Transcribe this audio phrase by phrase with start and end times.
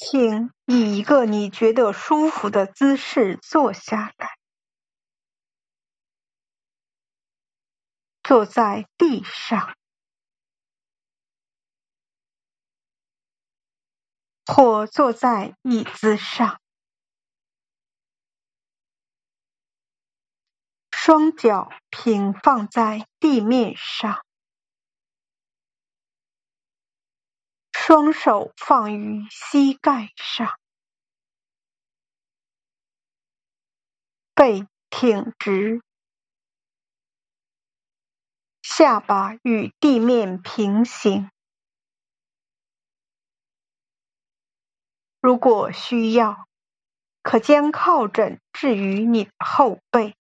[0.00, 4.38] 请以一个你觉得舒服的姿势坐下来，
[8.22, 9.74] 坐在地上，
[14.46, 16.60] 或坐在椅子上，
[20.92, 24.27] 双脚平放在地面上。
[27.88, 30.58] 双手放于膝盖上，
[34.34, 35.80] 背挺直，
[38.60, 41.30] 下巴与地面平行。
[45.22, 46.46] 如果需要，
[47.22, 50.14] 可将靠枕置于你的后背，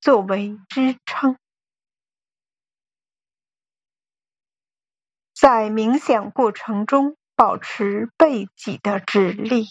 [0.00, 1.36] 作为支撑。
[5.40, 9.68] 在冥想过程中，保持背脊的直立。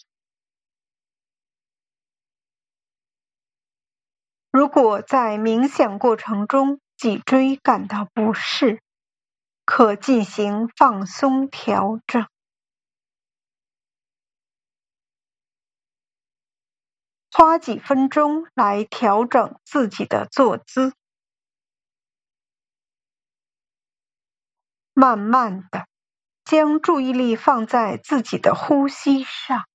[4.49, 8.81] 如果在冥想过程中脊椎感到不适，
[9.63, 12.27] 可进行放松调整。
[17.31, 20.93] 花几分钟来调整自己的坐姿。
[24.99, 25.87] 慢慢的，
[26.43, 29.65] 将注意力放在自己的呼吸上，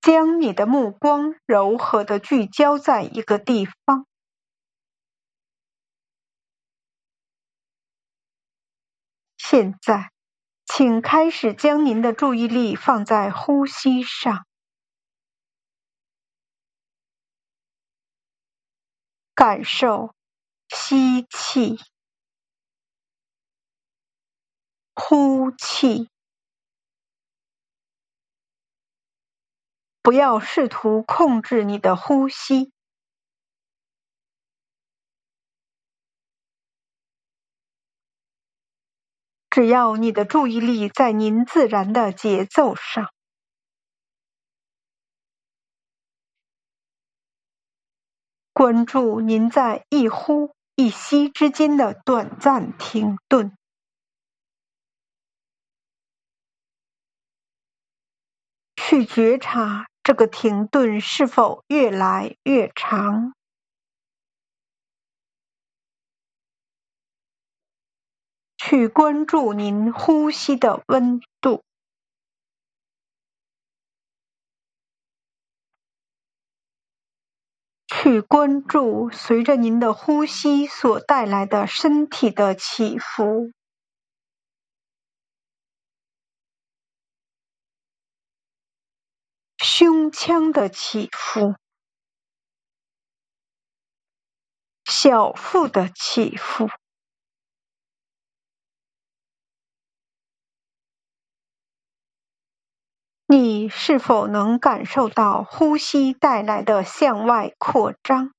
[0.00, 4.04] 将你的目光柔和的聚焦在一个地方。
[9.36, 10.10] 现在，
[10.66, 14.44] 请开始将您的注意力放在呼吸上，
[19.36, 20.12] 感受。
[20.74, 21.76] 吸气，
[24.94, 26.08] 呼气，
[30.00, 32.72] 不要试图控制你的呼吸，
[39.50, 43.12] 只要你的注意力在您自然的节奏上。
[48.54, 50.54] 关注您在一呼。
[50.74, 53.56] 一息之间的短暂停顿，
[58.76, 63.34] 去觉察这个停顿是否越来越长，
[68.56, 71.62] 去关注您呼吸的温度。
[78.02, 83.52] 去关注随着您的呼吸所带来的身体的起伏，
[89.56, 91.54] 胸腔的起伏，
[94.84, 96.68] 小腹的起伏。
[103.34, 108.34] 你是否能感受到呼吸带来的向外扩张，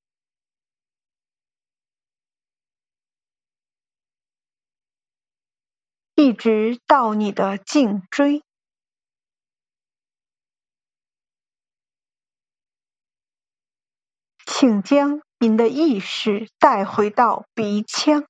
[6.13, 8.43] 一直到你的颈椎？
[14.45, 18.27] 请将您的意识带回到鼻腔。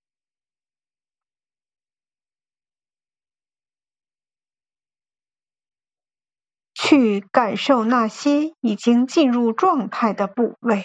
[6.85, 10.83] 去感受那些已经进入状态的部位。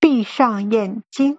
[0.00, 1.38] 闭上眼睛。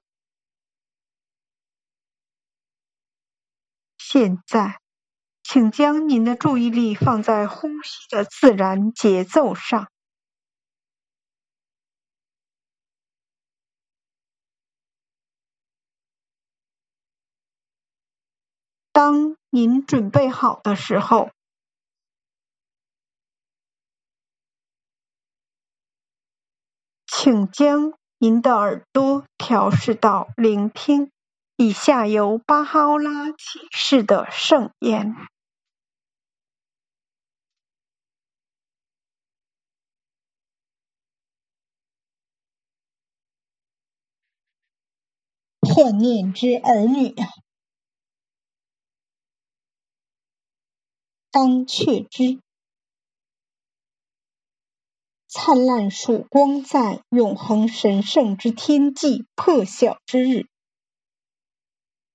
[3.97, 4.79] 现在，
[5.41, 9.89] 请将您的注意力放在呼吸的自然节奏上。
[18.95, 21.29] 当您准备好的时候，
[27.05, 31.11] 请将您的耳朵调试到聆听
[31.57, 35.13] 以下由巴哈欧拉启示的圣言。
[45.59, 47.13] 幻念之儿女
[51.35, 52.39] 当却知，
[55.27, 60.47] 灿烂曙光在，永恒神圣之天际破晓之日，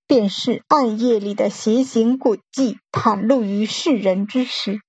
[0.07, 4.81] 便是暗夜里的邪行诡计袒露于世人之时。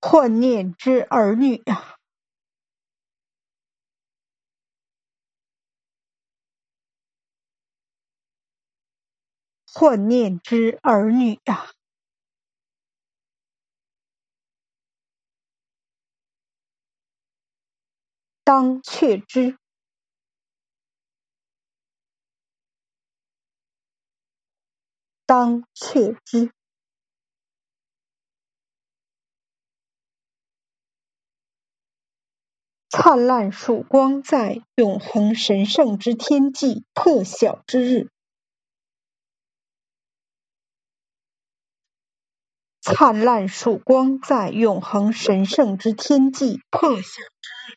[0.00, 1.96] 幻念之儿女啊！
[9.66, 11.70] 幻念之儿女啊！
[18.44, 19.58] 当却之，
[25.26, 26.57] 当却之。
[32.90, 38.08] 灿烂曙光在，永恒神圣之天际破晓之日。
[42.80, 47.76] 灿烂曙光在，永恒神圣之天际破晓之日，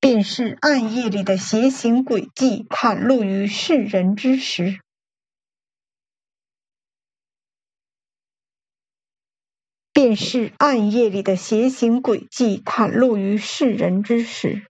[0.00, 4.83] 便是暗夜里的邪行诡计袒露于世人之时。
[9.94, 14.66] 便是暗夜里的邪行诡计袒露于世人之时。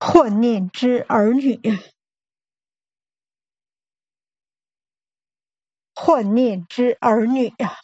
[0.00, 1.60] 幻念之儿女。
[6.02, 7.76] 幻念之儿女啊！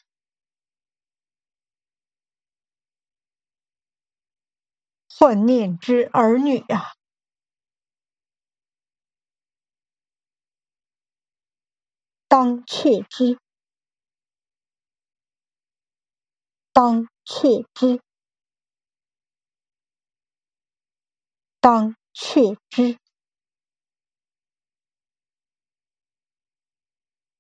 [5.10, 6.94] 幻念之儿女啊！
[12.26, 13.38] 当却之，
[16.72, 18.00] 当却之，
[21.60, 22.98] 当却之。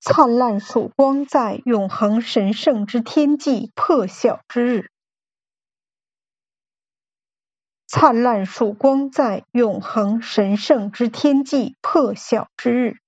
[0.08, 4.92] 灿烂曙光在，永恒神圣之天际破晓之日。
[7.88, 12.98] 灿烂曙光在，永恒神圣之天际破晓之日。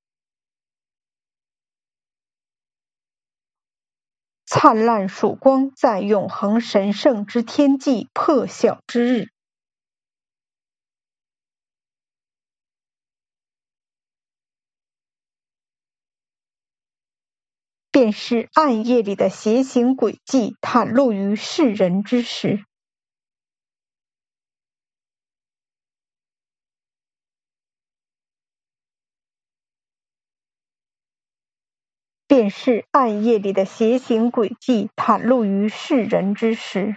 [4.44, 9.28] 灿烂曙光在，永恒神圣之天际破晓之日。
[17.98, 22.64] 便是暗夜里的邪行诡计袒露于世人之时，
[32.28, 36.94] 便是暗夜里的邪行诡计袒露于世人之时。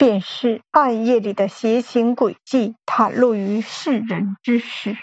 [0.00, 4.96] 便是暗夜里的邪行诡计袒露于世人之时，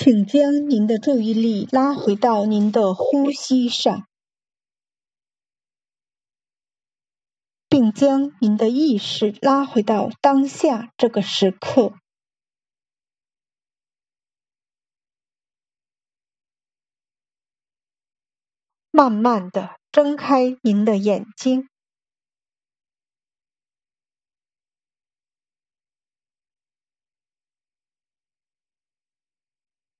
[0.00, 4.06] 请将您的注意力拉回到您的呼吸上，
[7.68, 11.94] 并将您的意识拉回到当下这个时刻。
[18.92, 21.68] 慢慢的睁开您的眼睛。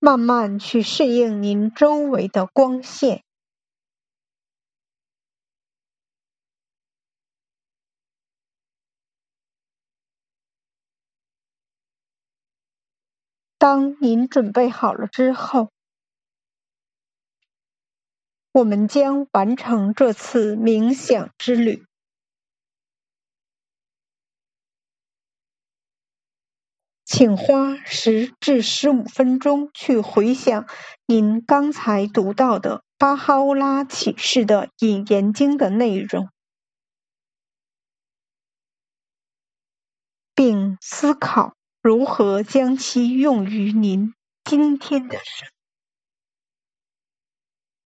[0.09, 3.25] 慢慢去适应您周围的光线。
[13.59, 15.69] 当您准备好了之后，
[18.53, 21.88] 我们将完成这次冥想之旅。
[27.19, 30.69] 请花十至十五分钟去回想
[31.05, 36.29] 您刚才读到的巴哈欧拉启示的引言经的内容，
[40.37, 45.58] 并思考如何将其用于您今天的生。